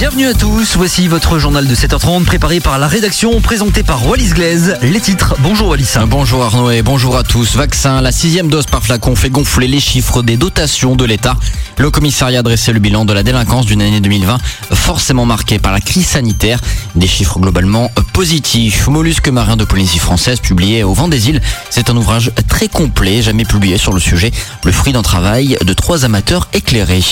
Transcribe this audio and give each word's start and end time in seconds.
Bienvenue 0.00 0.28
à 0.28 0.32
tous, 0.32 0.78
voici 0.78 1.08
votre 1.08 1.38
journal 1.38 1.68
de 1.68 1.74
7h30 1.74 2.24
préparé 2.24 2.58
par 2.58 2.78
la 2.78 2.88
rédaction, 2.88 3.38
présenté 3.42 3.82
par 3.82 4.06
Wallis 4.06 4.30
Glaise. 4.30 4.78
Les 4.80 4.98
titres, 4.98 5.34
bonjour 5.40 5.68
Wallis. 5.68 5.92
Bonjour 6.06 6.42
Arnaud 6.42 6.70
et 6.70 6.80
bonjour 6.80 7.18
à 7.18 7.22
tous. 7.22 7.54
Vaccin, 7.54 8.00
la 8.00 8.10
sixième 8.10 8.48
dose 8.48 8.64
par 8.64 8.82
flacon 8.82 9.14
fait 9.14 9.28
gonfler 9.28 9.68
les 9.68 9.78
chiffres 9.78 10.22
des 10.22 10.38
dotations 10.38 10.96
de 10.96 11.04
l'État. 11.04 11.36
Le 11.76 11.90
commissariat 11.90 12.38
a 12.38 12.42
dressé 12.42 12.72
le 12.72 12.78
bilan 12.78 13.04
de 13.04 13.12
la 13.12 13.22
délinquance 13.22 13.66
d'une 13.66 13.82
année 13.82 14.00
2020 14.00 14.38
forcément 14.72 15.26
marquée 15.26 15.58
par 15.58 15.70
la 15.70 15.80
crise 15.80 16.06
sanitaire. 16.06 16.60
Des 16.94 17.06
chiffres 17.06 17.38
globalement 17.38 17.90
positifs. 18.14 18.88
Mollusque 18.88 19.28
marin 19.28 19.58
de 19.58 19.66
Polynésie 19.66 19.98
française 19.98 20.40
publié 20.40 20.82
au 20.82 20.94
vent 20.94 21.08
des 21.08 21.28
îles. 21.28 21.42
C'est 21.68 21.90
un 21.90 21.96
ouvrage 21.98 22.30
très 22.48 22.68
complet, 22.68 23.20
jamais 23.20 23.44
publié 23.44 23.76
sur 23.76 23.92
le 23.92 24.00
sujet. 24.00 24.30
Le 24.64 24.72
fruit 24.72 24.94
d'un 24.94 25.02
travail 25.02 25.58
de 25.62 25.72
trois 25.74 26.06
amateurs 26.06 26.48
éclairés. 26.54 27.02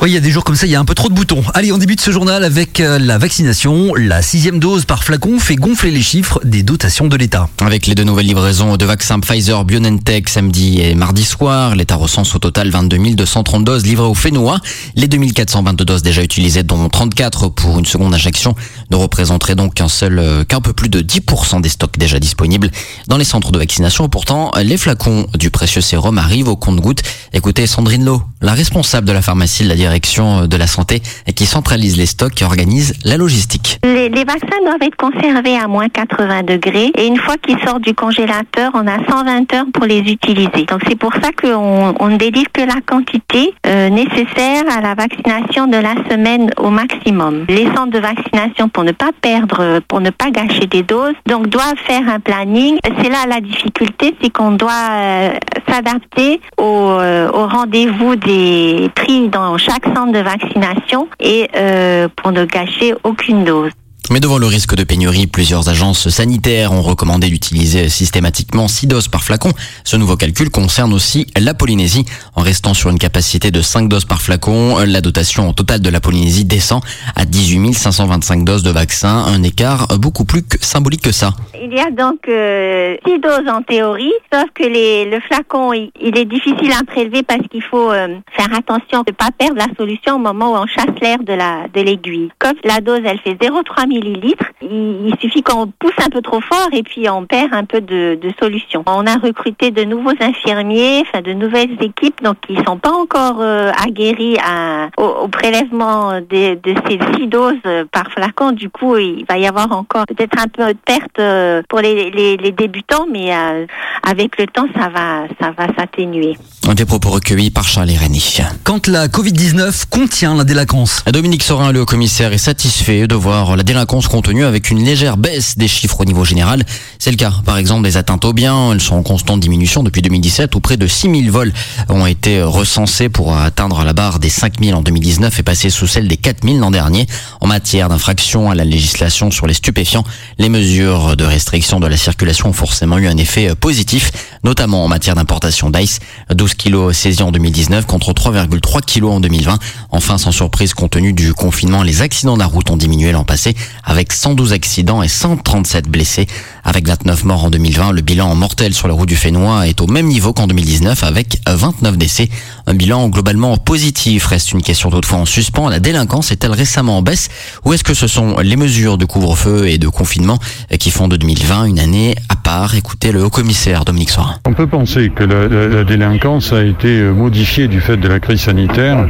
Oui, 0.00 0.10
il 0.10 0.14
y 0.14 0.16
a 0.16 0.20
des 0.20 0.30
jours 0.30 0.44
comme 0.44 0.54
ça, 0.54 0.64
il 0.64 0.70
y 0.70 0.76
a 0.76 0.80
un 0.80 0.84
peu 0.84 0.94
trop 0.94 1.08
de 1.08 1.14
boutons. 1.14 1.42
Allez, 1.54 1.72
on 1.72 1.78
débute 1.78 2.00
ce 2.00 2.12
journal 2.12 2.44
avec 2.44 2.78
euh, 2.78 3.00
la 3.00 3.18
vaccination. 3.18 3.96
La 3.96 4.22
sixième 4.22 4.60
dose 4.60 4.84
par 4.84 5.02
flacon 5.02 5.40
fait 5.40 5.56
gonfler 5.56 5.90
les 5.90 6.02
chiffres 6.02 6.40
des 6.44 6.62
dotations 6.62 7.08
de 7.08 7.16
l'État. 7.16 7.48
Avec 7.60 7.88
les 7.88 7.96
deux 7.96 8.04
nouvelles 8.04 8.26
livraisons 8.26 8.76
de 8.76 8.84
vaccins 8.84 9.18
Pfizer 9.18 9.64
BioNTech 9.64 10.28
samedi 10.28 10.80
et 10.80 10.94
mardi 10.94 11.24
soir, 11.24 11.74
l'État 11.74 11.96
recense 11.96 12.32
au 12.36 12.38
total 12.38 12.70
22 12.70 13.16
230 13.16 13.64
doses 13.64 13.84
livrées 13.84 14.06
au 14.06 14.14
Fénois. 14.14 14.60
Les 14.94 15.08
2422 15.08 15.84
doses 15.84 16.02
déjà 16.02 16.22
utilisées, 16.22 16.62
dont 16.62 16.88
34 16.88 17.48
pour 17.48 17.80
une 17.80 17.86
seconde 17.86 18.14
injection, 18.14 18.54
ne 18.92 18.96
représenteraient 18.96 19.56
donc 19.56 19.74
qu'un 19.74 19.88
seul, 19.88 20.20
euh, 20.20 20.44
qu'un 20.44 20.60
peu 20.60 20.74
plus 20.74 20.90
de 20.90 21.00
10% 21.00 21.60
des 21.60 21.68
stocks 21.68 21.98
déjà 21.98 22.20
disponibles 22.20 22.70
dans 23.08 23.16
les 23.16 23.24
centres 23.24 23.50
de 23.50 23.58
vaccination. 23.58 24.08
Pourtant, 24.08 24.52
les 24.62 24.76
flacons 24.76 25.26
du 25.36 25.50
précieux 25.50 25.80
sérum 25.80 26.18
arrivent 26.18 26.48
au 26.48 26.56
compte-gouttes. 26.56 27.02
Écoutez 27.32 27.66
Sandrine 27.66 28.04
Lowe, 28.04 28.22
la 28.42 28.52
responsable 28.52 29.08
de 29.08 29.12
la 29.12 29.22
pharmacie 29.22 29.64
de 29.64 29.68
la 29.68 29.87
direction 29.88 30.46
de 30.46 30.56
la 30.58 30.66
santé 30.66 31.00
et 31.26 31.32
qui 31.32 31.46
centralise 31.46 31.96
les 31.96 32.04
stocks 32.04 32.42
et 32.42 32.44
organise 32.44 32.92
la 33.04 33.16
logistique. 33.16 33.78
Les, 33.84 34.10
vaccins 34.24 34.60
doivent 34.62 34.82
être 34.82 34.96
conservés 34.96 35.56
à 35.56 35.66
moins 35.66 35.88
80 35.88 36.42
degrés 36.42 36.90
et 36.94 37.06
une 37.06 37.16
fois 37.16 37.36
qu'ils 37.38 37.58
sortent 37.64 37.82
du 37.82 37.94
congélateur, 37.94 38.70
on 38.74 38.86
a 38.86 38.98
120 39.08 39.52
heures 39.54 39.64
pour 39.72 39.86
les 39.86 40.00
utiliser. 40.00 40.64
Donc 40.68 40.82
c'est 40.86 40.98
pour 40.98 41.14
ça 41.14 41.30
qu'on 41.40 41.94
on 41.98 42.08
ne 42.08 42.16
délivre 42.18 42.50
que 42.52 42.60
la 42.60 42.80
quantité 42.84 43.54
euh, 43.66 43.88
nécessaire 43.88 44.64
à 44.70 44.82
la 44.82 44.94
vaccination 44.94 45.66
de 45.66 45.78
la 45.78 45.94
semaine 46.10 46.50
au 46.58 46.68
maximum. 46.68 47.46
Les 47.48 47.64
centres 47.74 47.92
de 47.92 47.98
vaccination, 47.98 48.68
pour 48.68 48.84
ne 48.84 48.92
pas 48.92 49.10
perdre, 49.22 49.80
pour 49.88 50.00
ne 50.00 50.10
pas 50.10 50.30
gâcher 50.30 50.66
des 50.66 50.82
doses, 50.82 51.14
donc 51.26 51.48
doivent 51.48 51.82
faire 51.86 52.06
un 52.08 52.20
planning. 52.20 52.78
C'est 53.00 53.08
là 53.08 53.24
la 53.26 53.40
difficulté, 53.40 54.14
c'est 54.20 54.30
qu'on 54.30 54.52
doit 54.52 54.90
euh, 54.92 55.30
s'adapter 55.68 56.40
au, 56.56 56.62
euh, 56.64 57.30
au 57.32 57.46
rendez-vous 57.46 58.16
des 58.16 58.90
prix 58.94 59.28
dans 59.28 59.56
chaque 59.58 59.86
centre 59.86 60.12
de 60.12 60.20
vaccination 60.20 61.08
et 61.20 61.48
euh, 61.56 62.08
pour 62.16 62.32
ne 62.32 62.44
gâcher 62.44 62.94
aucune 63.04 63.44
dose. 63.44 63.72
Mais 64.10 64.20
devant 64.20 64.38
le 64.38 64.46
risque 64.46 64.74
de 64.74 64.84
pénurie, 64.84 65.26
plusieurs 65.26 65.68
agences 65.68 66.08
sanitaires 66.08 66.72
ont 66.72 66.82
recommandé 66.82 67.28
d'utiliser 67.28 67.88
systématiquement 67.88 68.66
6 68.66 68.86
doses 68.86 69.08
par 69.08 69.22
flacon. 69.22 69.52
Ce 69.84 69.96
nouveau 69.96 70.16
calcul 70.16 70.50
concerne 70.50 70.94
aussi 70.94 71.26
la 71.38 71.52
Polynésie. 71.52 72.06
En 72.34 72.42
restant 72.42 72.72
sur 72.72 72.90
une 72.90 72.98
capacité 72.98 73.50
de 73.50 73.60
5 73.60 73.88
doses 73.88 74.04
par 74.04 74.22
flacon, 74.22 74.78
la 74.86 75.00
dotation 75.00 75.52
totale 75.52 75.80
de 75.80 75.90
la 75.90 76.00
Polynésie 76.00 76.44
descend 76.44 76.82
à 77.16 77.24
18 77.24 77.74
525 77.74 78.44
doses 78.44 78.62
de 78.62 78.70
vaccin, 78.70 79.24
un 79.26 79.42
écart 79.42 79.88
beaucoup 79.98 80.24
plus 80.24 80.42
que 80.42 80.56
symbolique 80.64 81.02
que 81.02 81.12
ça. 81.12 81.32
Il 81.60 81.72
y 81.74 81.80
a 81.80 81.90
donc 81.90 82.28
euh, 82.28 82.96
6 83.06 83.18
doses 83.18 83.48
en 83.48 83.62
théorie, 83.62 84.12
sauf 84.32 84.44
que 84.54 84.64
les, 84.64 85.04
le 85.04 85.20
flacon, 85.20 85.72
il, 85.72 85.90
est 86.00 86.24
difficile 86.24 86.72
à 86.72 86.84
prélever 86.84 87.22
parce 87.22 87.46
qu'il 87.50 87.62
faut 87.62 87.90
euh, 87.90 88.16
faire 88.36 88.54
attention 88.56 89.02
de 89.02 89.10
ne 89.10 89.16
pas 89.16 89.30
perdre 89.36 89.56
la 89.56 89.66
solution 89.76 90.16
au 90.16 90.18
moment 90.18 90.52
où 90.52 90.56
on 90.56 90.66
chasse 90.66 90.98
l'air 91.02 91.18
de 91.18 91.32
la 91.32 91.66
l'aiguille. 91.74 92.30
Comme 92.38 92.54
la 92.64 92.80
dose, 92.80 93.00
elle 93.04 93.18
fait 93.20 93.34
0,3 93.34 93.86
millilitres, 94.00 94.44
il, 94.62 95.08
il 95.08 95.14
suffit 95.20 95.42
qu'on 95.42 95.66
pousse 95.78 95.92
un 96.04 96.10
peu 96.10 96.22
trop 96.22 96.40
fort 96.40 96.68
et 96.72 96.82
puis 96.82 97.08
on 97.08 97.24
perd 97.26 97.52
un 97.52 97.64
peu 97.64 97.80
de, 97.80 98.18
de 98.20 98.32
solution. 98.40 98.82
On 98.86 99.06
a 99.06 99.16
recruté 99.16 99.70
de 99.70 99.84
nouveaux 99.84 100.14
infirmiers, 100.20 101.02
enfin 101.02 101.22
de 101.22 101.32
nouvelles 101.32 101.76
équipes, 101.80 102.22
donc 102.22 102.36
ils 102.48 102.62
sont 102.64 102.78
pas 102.78 102.92
encore 102.92 103.38
euh, 103.40 103.70
aguerris 103.84 104.36
à, 104.38 104.88
au, 104.96 105.24
au 105.24 105.28
prélèvement 105.28 106.20
de, 106.20 106.54
de 106.54 106.74
ces 106.88 106.98
6 107.18 107.26
doses 107.26 107.54
euh, 107.66 107.84
par 107.90 108.10
flacon. 108.12 108.52
Du 108.52 108.70
coup, 108.70 108.96
il 108.96 109.24
va 109.28 109.38
y 109.38 109.46
avoir 109.46 109.70
encore 109.72 110.04
peut-être 110.06 110.38
un 110.38 110.48
peu 110.48 110.72
de 110.72 110.78
perte 110.84 111.18
euh, 111.18 111.62
pour 111.68 111.80
les, 111.80 112.10
les, 112.10 112.36
les 112.36 112.52
débutants, 112.52 113.06
mais 113.10 113.34
euh, 113.34 113.66
avec 114.08 114.38
le 114.38 114.46
temps, 114.46 114.66
ça 114.74 114.88
va, 114.88 115.24
ça 115.40 115.52
va 115.56 115.66
s'atténuer. 115.76 116.36
Des 116.74 116.84
propos 116.84 117.10
recueillis 117.10 117.50
par 117.50 117.64
Charles 117.64 117.90
Rény. 117.98 118.38
Quand 118.62 118.86
la 118.88 119.08
Covid-19 119.08 119.88
contient 119.88 120.34
la 120.34 120.44
délinquance. 120.44 121.02
Dominique 121.10 121.42
Sorin, 121.42 121.72
le 121.72 121.84
commissaire, 121.84 122.32
est 122.32 122.38
satisfait 122.38 123.06
de 123.06 123.14
voir 123.14 123.56
la 123.56 123.62
délinquance 123.62 123.87
contenue 123.88 124.44
avec 124.44 124.70
une 124.70 124.84
légère 124.84 125.16
baisse 125.16 125.56
des 125.56 125.66
chiffres 125.66 126.00
au 126.00 126.04
niveau 126.04 126.24
général. 126.24 126.62
C'est 126.98 127.10
le 127.10 127.16
cas, 127.16 127.32
par 127.44 127.56
exemple, 127.56 127.82
des 127.82 127.96
atteintes 127.96 128.24
aux 128.24 128.34
biens. 128.34 128.72
Elles 128.72 128.80
sont 128.80 128.96
en 128.96 129.02
constante 129.02 129.40
diminution 129.40 129.82
depuis 129.82 130.02
2017 130.02 130.54
où 130.54 130.60
près 130.60 130.76
de 130.76 130.86
6000 130.86 131.30
vols 131.30 131.52
ont 131.88 132.06
été 132.06 132.42
recensés 132.42 133.08
pour 133.08 133.36
atteindre 133.36 133.82
la 133.84 133.94
barre 133.94 134.18
des 134.18 134.28
5000 134.28 134.74
en 134.74 134.82
2019 134.82 135.38
et 135.38 135.42
passer 135.42 135.70
sous 135.70 135.86
celle 135.86 136.06
des 136.06 136.18
4000 136.18 136.58
l'an 136.58 136.70
dernier. 136.70 137.06
En 137.40 137.46
matière 137.46 137.88
d'infraction 137.88 138.50
à 138.50 138.54
la 138.54 138.64
législation 138.64 139.30
sur 139.30 139.46
les 139.46 139.54
stupéfiants, 139.54 140.04
les 140.38 140.50
mesures 140.50 141.16
de 141.16 141.24
restriction 141.24 141.80
de 141.80 141.86
la 141.86 141.96
circulation 141.96 142.50
ont 142.50 142.52
forcément 142.52 142.98
eu 142.98 143.08
un 143.08 143.16
effet 143.16 143.54
positif, 143.54 144.12
notamment 144.44 144.84
en 144.84 144.88
matière 144.88 145.14
d'importation 145.14 145.70
d'ice. 145.70 146.00
12 146.32 146.54
kilos 146.54 146.96
saisis 146.96 147.22
en 147.22 147.32
2019 147.32 147.86
contre 147.86 148.12
3,3 148.12 148.82
kilos 148.82 149.14
en 149.14 149.20
2020. 149.20 149.58
Enfin, 149.90 150.18
sans 150.18 150.32
surprise, 150.32 150.74
compte 150.74 150.92
tenu 150.92 151.14
du 151.14 151.32
confinement, 151.32 151.82
les 151.82 152.02
accidents 152.02 152.34
de 152.34 152.40
la 152.40 152.46
route 152.46 152.70
ont 152.70 152.76
diminué 152.76 153.12
l'an 153.12 153.24
passé 153.24 153.56
avec 153.84 154.12
112 154.12 154.52
accidents 154.52 155.02
et 155.02 155.08
137 155.08 155.88
blessés. 155.88 156.26
Avec 156.64 156.86
29 156.86 157.24
morts 157.24 157.44
en 157.44 157.50
2020, 157.50 157.92
le 157.92 158.00
bilan 158.00 158.34
mortel 158.34 158.74
sur 158.74 158.88
la 158.88 158.94
route 158.94 159.08
du 159.08 159.16
Fénois 159.16 159.66
est 159.66 159.80
au 159.80 159.86
même 159.86 160.06
niveau 160.06 160.32
qu'en 160.32 160.46
2019 160.46 161.04
avec 161.04 161.40
29 161.46 161.96
décès. 161.96 162.28
Un 162.66 162.74
bilan 162.74 163.08
globalement 163.08 163.56
positif 163.56 164.26
reste 164.26 164.52
une 164.52 164.62
question 164.62 164.90
toutefois 164.90 165.18
en 165.18 165.24
suspens. 165.24 165.68
La 165.68 165.80
délinquance 165.80 166.32
est-elle 166.32 166.52
récemment 166.52 166.98
en 166.98 167.02
baisse 167.02 167.28
ou 167.64 167.72
est-ce 167.72 167.84
que 167.84 167.94
ce 167.94 168.06
sont 168.06 168.38
les 168.38 168.56
mesures 168.56 168.98
de 168.98 169.04
couvre-feu 169.04 169.68
et 169.68 169.78
de 169.78 169.88
confinement 169.88 170.38
qui 170.78 170.90
font 170.90 171.08
de 171.08 171.16
2020 171.16 171.64
une 171.64 171.78
année 171.78 172.14
à 172.28 172.36
part? 172.36 172.74
Écoutez 172.74 173.12
le 173.12 173.22
haut-commissaire 173.24 173.84
Dominique 173.84 174.10
Sorin. 174.10 174.36
On 174.46 174.52
peut 174.52 174.66
penser 174.66 175.10
que 175.14 175.24
la, 175.24 175.84
délinquance 175.84 176.52
a 176.52 176.64
été 176.64 176.88
euh, 176.88 177.12
modifiée 177.12 177.68
du 177.68 177.80
fait 177.80 177.96
de 177.96 178.08
la 178.08 178.20
crise 178.20 178.40
sanitaire 178.40 179.06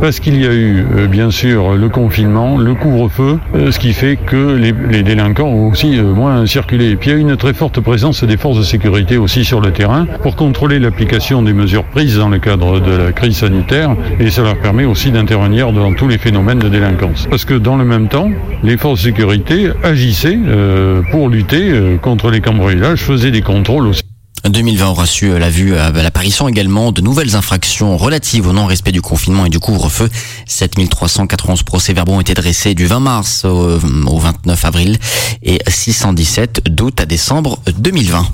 parce 0.00 0.20
qu'il 0.20 0.40
y 0.40 0.46
a 0.46 0.52
eu 0.52 0.84
euh, 0.96 1.06
bien 1.06 1.30
sûr 1.30 1.74
le 1.74 1.88
confinement, 1.88 2.58
le 2.58 2.74
couvre-feu, 2.74 3.38
euh, 3.54 3.72
ce 3.72 3.78
qui 3.78 3.92
fait 3.92 4.16
que 4.16 4.54
les, 4.56 5.02
délinquants 5.02 5.48
ont 5.48 5.68
aussi 5.68 6.00
moins 6.00 6.46
circulé. 6.46 6.96
Puis 7.00 7.10
il 7.10 7.12
y 7.14 7.16
a 7.16 7.18
une 7.18 7.36
très 7.36 7.54
forte 7.54 7.80
présence 7.80 8.24
des 8.24 8.36
forces 8.36 8.58
de 8.58 8.62
sécurité 8.62 9.16
aussi 9.16 9.42
sur 9.44 9.62
le 9.62 9.72
terrain 9.72 10.06
pour 10.22 10.36
contrôler 10.36 10.78
l'application 10.78 11.42
des 11.42 11.54
mesures 11.54 11.84
prises 11.84 12.18
dans 12.18 12.28
le 12.28 12.38
cadre 12.38 12.78
de 12.78 12.92
la 12.92 13.12
crise 13.12 13.38
sanitaire 13.38 13.96
et 14.18 14.30
ça 14.30 14.42
leur 14.42 14.58
permet 14.58 14.84
aussi 14.84 15.10
d'intervenir 15.10 15.72
dans 15.72 15.94
tous 15.94 16.08
les 16.08 16.18
phénomènes 16.18 16.58
de 16.58 16.68
délinquance. 16.68 17.26
Parce 17.30 17.46
que 17.46 17.54
dans 17.54 17.76
le 17.76 17.86
même 17.86 18.08
temps, 18.08 18.30
les 18.62 18.76
forces 18.76 19.00
de 19.00 19.04
sécurité 19.04 19.70
agissaient 19.82 20.38
euh, 20.46 21.00
pour 21.10 21.30
lutter 21.30 21.70
euh, 21.70 21.96
contre 21.96 22.30
les 22.30 22.42
cambriolages, 22.42 23.00
faisaient 23.00 23.30
des 23.30 23.42
contrôles 23.42 23.86
aussi. 23.86 24.02
2020 24.48 24.88
aura 24.88 25.06
su 25.06 25.30
euh, 25.30 25.38
la 25.38 25.50
vue 25.50 25.76
à 25.76 25.90
l'apparition 25.90 26.48
également 26.48 26.92
de 26.92 27.00
nouvelles 27.00 27.36
infractions 27.36 27.96
relatives 27.96 28.46
au 28.46 28.52
non-respect 28.52 28.92
du 28.92 29.02
confinement 29.02 29.46
et 29.46 29.50
du 29.50 29.58
couvre-feu. 29.58 30.08
7391 30.46 31.62
procès-verbaux 31.62 32.12
ont 32.12 32.20
été 32.20 32.34
dressés 32.34 32.74
du 32.74 32.86
20 32.86 33.00
mars 33.00 33.44
au, 33.44 33.78
au 33.78 34.18
29 34.18 34.64
avril 34.64 34.98
et 35.42 35.58
617 35.66 36.62
d'août 36.68 37.00
à 37.00 37.06
décembre 37.06 37.58
2020. 37.76 38.26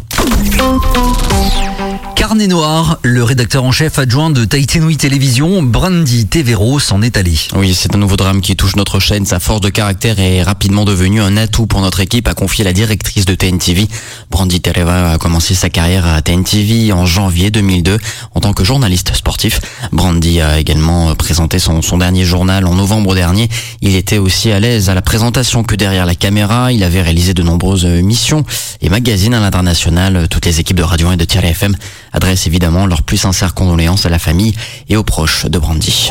Carnet 2.17 2.47
noir, 2.47 2.99
le 3.03 3.23
rédacteur 3.23 3.63
en 3.63 3.73
chef 3.73 3.99
adjoint 3.99 4.31
de 4.31 4.47
Tahiti 4.47 4.81
Nui 4.81 4.97
Télévision, 4.97 5.63
Brandy 5.63 6.27
Tevero, 6.27 6.81
s'en 6.81 7.03
est 7.03 7.19
allé. 7.19 7.35
Oui, 7.55 7.75
c'est 7.75 7.95
un 7.95 7.99
nouveau 7.99 8.17
drame 8.17 8.41
qui 8.41 8.57
touche 8.57 8.75
notre 8.75 9.01
chaîne. 9.01 9.27
Sa 9.27 9.39
force 9.39 9.61
de 9.61 9.69
caractère 9.69 10.19
est 10.19 10.43
rapidement 10.43 10.87
devenue 10.87 11.21
un 11.21 11.37
atout 11.37 11.67
pour 11.67 11.83
notre 11.83 12.01
équipe, 12.01 12.27
a 12.27 12.33
confié 12.33 12.65
la 12.65 12.73
directrice 12.73 13.27
de 13.27 13.35
TNTV. 13.35 13.87
Brandy 14.31 14.63
Tereva 14.63 15.13
a 15.13 15.19
commencé 15.19 15.55
sa 15.55 15.69
carrière 15.69 16.07
à 16.07 16.23
TNTV 16.23 16.91
en 16.91 17.05
janvier 17.05 17.51
2002 17.51 17.99
en 18.35 18.41
tant 18.41 18.55
que 18.55 18.65
journaliste 18.65 19.15
sportif. 19.15 19.61
Brandy 19.93 20.41
a 20.41 20.59
également 20.59 21.15
présenté 21.17 21.59
son, 21.59 21.81
dernier 21.99 22.25
journal 22.25 22.65
en 22.65 22.75
novembre 22.75 23.15
dernier. 23.15 23.51
Il 23.83 23.95
était 23.95 24.19
aussi 24.19 24.51
à 24.51 24.59
l'aise 24.59 24.89
à 24.89 24.95
la 24.95 25.03
présentation 25.03 25.65
que 25.65 25.77
derrière 25.77 26.07
la 26.07 26.15
caméra. 26.15 26.73
Il 26.73 26.83
avait 26.83 27.03
réalisé 27.03 27.35
de 27.35 27.43
nombreuses 27.43 27.85
missions 27.85 28.43
et 28.81 28.89
magazines 28.89 29.35
à 29.35 29.41
l'international 29.41 30.29
toutes 30.31 30.47
les 30.47 30.61
équipes 30.61 30.79
de 30.79 30.83
Radio 30.83 31.09
1 31.09 31.13
et 31.13 31.17
de 31.19 31.25
Thierry 31.27 31.49
FM 31.49 31.77
adressent 32.17 32.47
évidemment 32.47 32.87
leurs 32.87 33.03
plus 33.03 33.19
sincères 33.19 33.55
condoléances 33.55 34.07
à 34.07 34.09
la 34.09 34.19
famille 34.19 34.55
et 34.89 34.97
aux 34.97 35.05
proches 35.05 35.47
de 35.47 35.59
Brandy. 35.59 36.11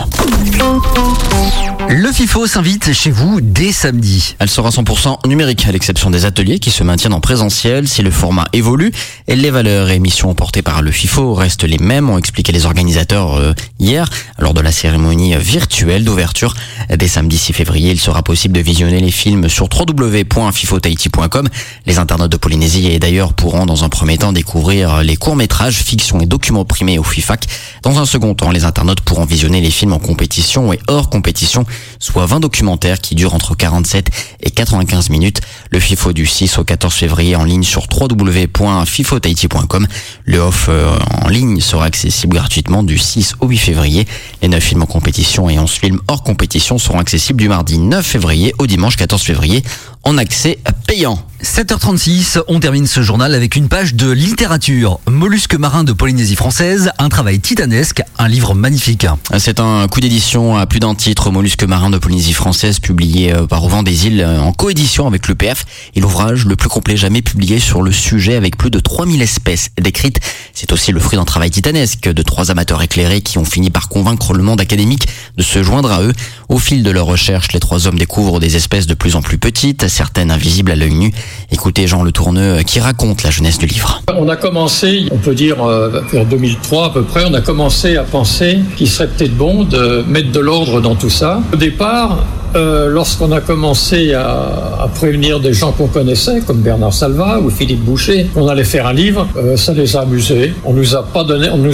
Le 1.89 2.11
FIFO 2.11 2.47
s'invite 2.47 2.93
chez 2.93 3.11
vous 3.11 3.41
dès 3.41 3.71
samedi. 3.71 4.35
Elle 4.39 4.49
sera 4.49 4.69
100% 4.69 5.27
numérique, 5.27 5.67
à 5.67 5.71
l'exception 5.71 6.09
des 6.09 6.25
ateliers 6.25 6.59
qui 6.59 6.71
se 6.71 6.83
maintiennent 6.83 7.13
en 7.13 7.19
présentiel. 7.19 7.87
Si 7.87 8.01
le 8.01 8.09
format 8.09 8.45
évolue, 8.53 8.91
et 9.27 9.35
les 9.35 9.51
valeurs 9.51 9.89
et 9.89 9.99
missions 9.99 10.33
portées 10.33 10.63
par 10.63 10.81
le 10.81 10.91
FIFO 10.91 11.33
restent 11.33 11.63
les 11.63 11.77
mêmes, 11.77 12.09
ont 12.09 12.17
expliqué 12.17 12.51
les 12.51 12.65
organisateurs 12.65 13.35
euh, 13.35 13.53
hier, 13.79 14.09
lors 14.39 14.53
de 14.53 14.61
la 14.61 14.71
cérémonie 14.71 15.35
virtuelle 15.35 16.03
d'ouverture. 16.03 16.55
Dès 16.89 17.07
samedi 17.07 17.37
6 17.37 17.53
février, 17.53 17.91
il 17.91 17.99
sera 17.99 18.23
possible 18.23 18.55
de 18.55 18.61
visionner 18.61 18.99
les 18.99 19.11
films 19.11 19.47
sur 19.49 19.69
www.fifotahiti.com. 19.71 21.49
Les 21.85 21.99
internautes 21.99 22.31
de 22.31 22.37
Polynésie 22.37 22.87
et 22.87 22.99
d'ailleurs 22.99 23.33
pourront 23.33 23.65
dans 23.65 23.83
un 23.83 23.89
premier 23.89 24.17
temps 24.17 24.33
découvrir 24.33 25.03
les 25.03 25.17
courts-métrages, 25.17 25.83
fictions 25.95 26.19
et 26.19 26.25
documents 26.25 26.65
primés 26.65 26.99
au 26.99 27.03
FIFAC. 27.03 27.45
Dans 27.83 27.99
un 27.99 28.05
second 28.05 28.35
temps, 28.35 28.51
les 28.51 28.65
internautes 28.65 28.99
pourront 28.99 29.23
visionner 29.23 29.61
les 29.61 29.71
films 29.71 29.93
en 29.93 29.99
compétition 29.99 30.73
et 30.73 30.79
hors 30.89 31.09
compétition 31.09 31.65
soit 31.99 32.25
20 32.25 32.41
documentaires 32.41 32.99
qui 32.99 33.15
durent 33.15 33.33
entre 33.33 33.55
47 33.55 34.09
et 34.41 34.51
95 34.51 35.09
minutes. 35.09 35.39
Le 35.71 35.79
FIFO 35.79 36.11
du 36.11 36.25
6 36.25 36.57
au 36.57 36.65
14 36.65 36.93
février 36.93 37.37
en 37.37 37.45
ligne 37.45 37.63
sur 37.63 37.87
www.fifotahiti.com. 37.89 39.87
Le 40.25 40.39
off 40.39 40.65
euh, 40.67 40.97
en 41.21 41.29
ligne 41.29 41.61
sera 41.61 41.85
accessible 41.85 42.35
gratuitement 42.35 42.83
du 42.83 42.97
6 42.97 43.35
au 43.39 43.47
8 43.47 43.57
février. 43.57 44.05
Les 44.41 44.49
9 44.49 44.61
films 44.61 44.83
en 44.83 44.87
compétition 44.87 45.49
et 45.49 45.57
11 45.57 45.71
films 45.71 46.01
hors 46.09 46.23
compétition 46.23 46.77
seront 46.77 46.99
accessibles 46.99 47.39
du 47.39 47.47
mardi 47.47 47.77
9 47.77 48.05
février 48.05 48.53
au 48.59 48.67
dimanche 48.67 48.97
14 48.97 49.21
février 49.21 49.63
en 50.03 50.17
accès 50.17 50.59
payant. 50.87 51.25
7h36, 51.45 52.41
on 52.47 52.59
termine 52.59 52.87
ce 52.87 53.03
journal 53.03 53.35
avec 53.35 53.55
une 53.55 53.69
page 53.69 53.93
de 53.93 54.09
littérature. 54.09 54.99
Mollusque 55.07 55.53
marin 55.53 55.83
de 55.83 55.93
Polynésie 55.93 56.35
française, 56.35 56.89
un 56.97 57.07
travail 57.07 57.39
titanesque, 57.39 58.01
un 58.17 58.27
livre 58.27 58.55
magnifique. 58.55 59.05
C'est 59.37 59.59
un 59.59 59.87
coup 59.87 60.01
d'édition 60.01 60.57
à 60.57 60.65
plus 60.65 60.79
d'un 60.79 60.95
titre, 60.95 61.29
Mollusque 61.29 61.63
marin 61.63 61.91
de 61.91 61.99
Polynésie 61.99 62.33
française, 62.33 62.79
publié 62.79 63.31
euh, 63.31 63.45
par 63.45 63.63
Auvent 63.63 63.83
des 63.83 64.07
Îles 64.07 64.21
euh, 64.21 64.39
en 64.39 64.53
coédition 64.53 65.05
avec 65.05 65.27
l'EPF 65.27 65.65
et 65.95 66.01
l'ouvrage 66.01 66.45
le 66.45 66.55
plus 66.55 66.67
complet 66.67 66.97
jamais 66.97 67.21
publié 67.21 67.59
sur 67.59 67.83
le 67.83 67.91
sujet 67.91 68.35
avec 68.35 68.57
plus 68.57 68.71
de 68.71 68.79
3000 68.79 69.21
espèces 69.21 69.69
décrites. 69.79 70.19
C'est 70.53 70.73
aussi 70.73 70.91
le 70.91 70.99
fruit 70.99 71.17
d'un 71.17 71.25
travail 71.25 71.51
titanesque 71.51 72.09
de 72.09 72.21
trois 72.23 72.49
amateurs 72.49 72.81
éclairés 72.81 73.21
qui 73.21 73.37
ont 73.37 73.45
fini 73.45 73.69
par 73.69 73.87
convaincre 73.87 74.33
le 74.33 74.41
monde 74.41 74.61
académique 74.61 75.07
de 75.37 75.43
se 75.43 75.61
joindre 75.61 75.91
à 75.91 76.01
eux. 76.01 76.13
Au 76.49 76.57
fil 76.57 76.81
de 76.81 76.89
leurs 76.89 77.05
recherches, 77.05 77.53
les 77.53 77.59
trois 77.59 77.87
hommes 77.87 77.99
découvrent 77.99 78.39
des 78.39 78.55
espèces 78.55 78.87
de 78.87 78.95
plus 78.95 79.15
en 79.15 79.21
plus 79.21 79.37
petites, 79.37 79.87
certaines 79.87 80.31
invisibles 80.31 80.71
à 80.71 80.75
l'œil 80.75 80.95
nu. 80.95 81.13
Écoutez 81.51 81.87
Jean 81.87 82.03
Le 82.03 82.11
Tourneux 82.11 82.63
qui 82.65 82.79
raconte 82.79 83.23
la 83.23 83.29
jeunesse 83.29 83.57
du 83.57 83.65
livre. 83.65 84.01
On 84.17 84.27
a 84.29 84.35
commencé, 84.35 85.05
on 85.11 85.17
peut 85.17 85.35
dire 85.35 85.63
euh, 85.63 86.01
vers 86.11 86.25
2003 86.25 86.87
à 86.87 86.89
peu 86.89 87.03
près, 87.03 87.23
on 87.25 87.33
a 87.33 87.41
commencé 87.41 87.97
à 87.97 88.03
penser 88.03 88.59
qu'il 88.77 88.89
serait 88.89 89.07
peut-être 89.07 89.35
bon 89.35 89.63
de 89.63 90.03
mettre 90.07 90.31
de 90.31 90.39
l'ordre 90.39 90.81
dans 90.81 90.95
tout 90.95 91.09
ça. 91.09 91.41
Au 91.53 91.57
départ, 91.57 92.25
euh, 92.55 92.87
lorsqu'on 92.89 93.31
a 93.33 93.41
commencé 93.41 94.13
à, 94.13 94.89
prévenir 94.95 95.41
des 95.41 95.51
gens 95.51 95.73
qu'on 95.73 95.87
connaissait, 95.87 96.41
comme 96.41 96.61
Bernard 96.61 96.93
Salva 96.93 97.39
ou 97.39 97.49
Philippe 97.49 97.83
Boucher, 97.83 98.27
on 98.35 98.47
allait 98.47 98.63
faire 98.63 98.87
un 98.87 98.93
livre, 98.93 99.27
euh, 99.35 99.57
ça 99.57 99.73
les 99.73 99.97
a 99.97 100.01
amusés. 100.01 100.53
On 100.63 100.71
nous 100.71 100.81
nous 100.81 100.95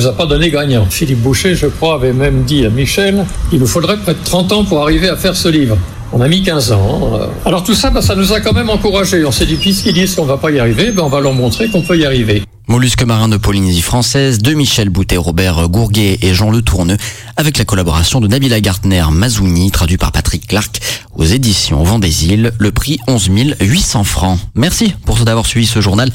a 0.07 0.13
pas 0.13 0.25
donné 0.25 0.49
gagnant. 0.49 0.85
Philippe 0.89 1.21
Boucher, 1.21 1.55
je 1.55 1.67
crois, 1.67 1.95
avait 1.95 2.13
même 2.13 2.43
dit 2.43 2.65
à 2.65 2.69
Michel, 2.69 3.25
il 3.51 3.59
nous 3.59 3.67
faudrait 3.67 3.97
près 3.97 4.13
de 4.13 4.23
30 4.23 4.51
ans 4.53 4.63
pour 4.63 4.81
arriver 4.81 5.09
à 5.09 5.15
faire 5.15 5.35
ce 5.35 5.49
livre. 5.49 5.77
On 6.13 6.19
a 6.19 6.27
mis 6.27 6.43
15 6.43 6.73
ans. 6.73 7.11
Alors 7.45 7.63
tout 7.63 7.73
ça, 7.73 7.89
bah, 7.89 8.01
ça 8.01 8.15
nous 8.15 8.33
a 8.33 8.41
quand 8.41 8.53
même 8.53 8.69
encouragés. 8.69 9.23
On 9.25 9.31
s'est 9.31 9.45
dit, 9.45 9.55
puisqu'ils 9.55 9.93
disent 9.93 10.15
qu'on 10.15 10.25
va 10.25 10.37
pas 10.37 10.51
y 10.51 10.59
arriver, 10.59 10.91
ben, 10.91 11.03
on 11.03 11.09
va 11.09 11.21
leur 11.21 11.33
montrer 11.33 11.69
qu'on 11.69 11.81
peut 11.81 11.97
y 11.97 12.05
arriver. 12.05 12.43
Mollusque 12.67 13.03
marin 13.03 13.27
de 13.27 13.37
Polynésie 13.37 13.81
française, 13.81 14.39
de 14.39 14.53
Michel 14.53 14.89
Boutet, 14.89 15.17
Robert 15.17 15.67
Gourguet 15.67 16.19
et 16.21 16.33
Jean 16.33 16.51
Le 16.51 16.61
Tourneux, 16.61 16.95
avec 17.35 17.57
la 17.57 17.65
collaboration 17.65 18.21
de 18.21 18.27
Nabila 18.27 18.61
Gartner 18.61 19.03
Mazouni, 19.11 19.71
traduit 19.71 19.97
par 19.97 20.11
Patrick 20.11 20.47
Clark, 20.47 20.79
aux 21.13 21.25
éditions 21.25 21.83
Îles, 22.01 22.53
le 22.57 22.71
prix 22.71 22.99
11 23.07 23.29
800 23.59 24.03
francs. 24.05 24.39
Merci 24.55 24.93
pour 25.05 25.17
d'avoir 25.17 25.45
suivi 25.45 25.65
ce 25.65 25.81
journal. 25.81 26.11